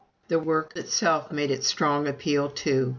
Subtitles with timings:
[0.29, 2.89] The work itself made its strong appeal, too.